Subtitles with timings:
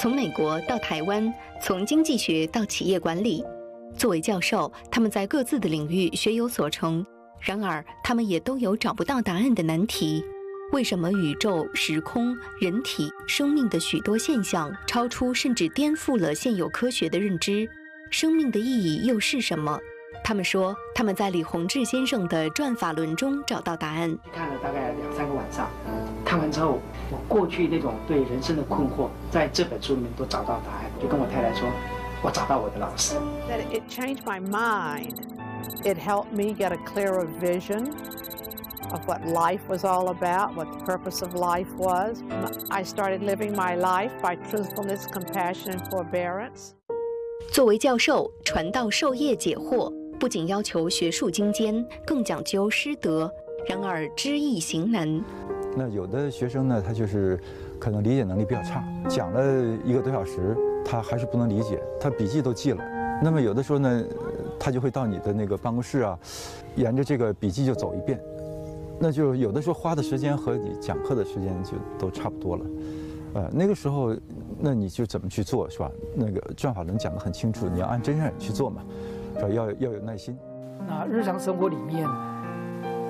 [0.00, 3.44] 从美国到台湾，从经济学到企业管理，
[3.96, 7.04] 作为教授，他们在各自的领域学有所成。
[7.40, 10.22] 然而，他们也都有找不到答案的难题。
[10.72, 17.68] 为什么宇宙、时空、人体、生命的许多现象超出甚至颠覆了现有科学的认知？
[18.10, 19.80] 生命的意义又是什么？
[20.28, 24.14] 他们说，他们在李洪志先生的《转法轮》中找到答案。
[24.30, 25.70] 看了大概两三个晚上，
[26.22, 30.90] 看完之后，我过去那种对人生的困惑，在这本书里面都找到答案。
[31.00, 31.66] 就跟我太太说，
[32.20, 33.14] 我找到我的老师。
[33.48, 35.14] That it changed my mind.
[35.84, 37.86] It helped me get a clearer vision
[38.92, 42.18] of what life was all about, what the purpose of life was.
[42.68, 46.72] I started living my life by truthfulness, compassion, and forbearance.
[47.50, 53.32] 作为教授，传道授业解惑，不仅要求学术精尖，更讲究师德。
[53.68, 55.22] 然而，知易行难。
[55.76, 57.38] 那有的学生呢，他就是
[57.78, 62.82] 可能理解能力比较差，讲了一个多小时，他还是不能理解，他笔记都记了。
[63.22, 64.04] 那么有的时候呢，
[64.58, 66.18] 他就会到你的那个办公室啊，
[66.74, 68.20] 沿着这个笔记就走一遍，
[68.98, 72.64] 那就有的时候花的时间和你讲课的时间就都差不多了。
[73.34, 74.16] 呃，那个时候，
[74.58, 75.90] 那你就怎么去做是吧？
[76.14, 78.82] 那个转法轮讲得很清楚，你要按真善去做嘛，
[79.38, 79.48] 是吧？
[79.50, 80.36] 要要有耐心。
[80.86, 82.08] 那日常生活里面，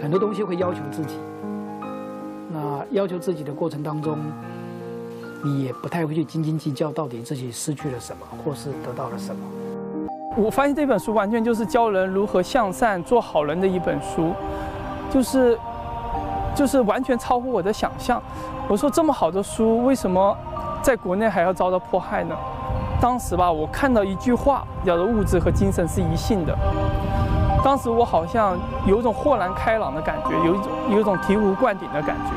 [0.00, 1.16] 很多东西会要求自己。
[2.50, 4.18] 那要求自己的过程当中，
[5.42, 9.40] 你也不太会去斤斤计较到底自己失去了什么，或是得到了什么。
[10.36, 14.32] 我发现这本书完全就是教人如何向善、做好人的一本书，
[15.10, 15.58] 就是，
[16.54, 18.22] 就是完全超乎我的想象。
[18.68, 20.36] 我说这么好的书，为什么
[20.82, 22.36] 在国内还要遭到迫害呢？
[23.02, 26.56] 当时吧，我看到一句话，叫做“物质和精神是一性的”。
[27.64, 32.32] 当时我好像有一种豁然开朗的感觉，有一种有一种醍醐灌顶的感觉，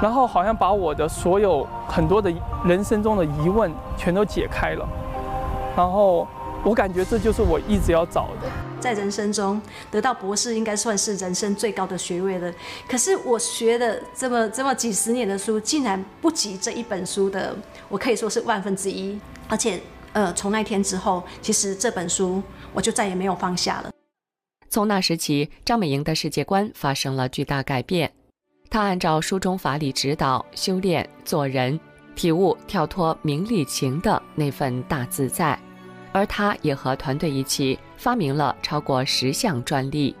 [0.00, 2.32] 然后好像把我的所有很多的
[2.64, 4.86] 人生中的疑问全都解开了，
[5.76, 6.24] 然后
[6.62, 8.48] 我感觉这就是我一直要找的。
[8.80, 9.60] 在人生中
[9.90, 12.52] 得到博士，应该算是人生最高的学位了。
[12.88, 17.54] 可是我学的这么这么几十年的书，竟然不及这一本书的，
[17.88, 19.20] 我可以说是万分之一。
[19.48, 19.80] 而且，
[20.14, 22.42] 呃，从那天之后，其实这本书
[22.72, 23.90] 我就再也没有放下了。
[24.70, 28.10] 从那时起，张美莹的世界观发生了巨大改变。
[28.70, 31.78] 她按照书中法理指导修炼做人，
[32.14, 35.59] 体悟跳脱名利情的那份大自在。
[36.12, 40.14] 而他也和团队一起发明了超过十项专利。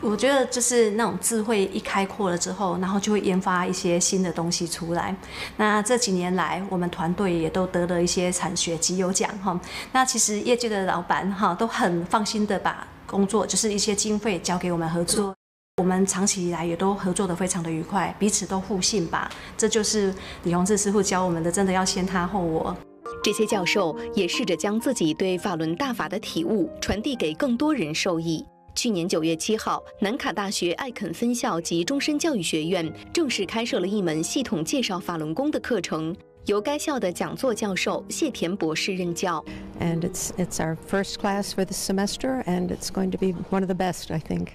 [0.00, 5.12] 我觉得就是那种智慧一开阔了之后，然后就会研发一些新的东西出来。
[5.56, 9.58] 那这几年来，我们团队也都得了一些产学集优奖哈。
[9.90, 15.34] 那其实业界的老板哈都很放心的把工作，就是一些经费交给我们合作。
[15.78, 19.28] 我们长期以来也都合作的非常的愉快，彼此都互信吧。
[19.56, 20.14] 这就是
[20.44, 22.76] 李洪志师傅教我们的，真的要先他后我。
[23.22, 28.44] 这些教授也试着将自己对法轮大法的体悟传递给更多人受益。
[28.74, 36.14] 去年九月七号，南卡大学艾肯分校及终身教育学院正式开设了一门系统介绍法轮功的课程，
[36.46, 39.44] 由该校的讲座教授谢田博士任教。
[39.80, 43.66] And it's it's our first class for the semester, and it's going to be one of
[43.66, 44.50] the best, I think.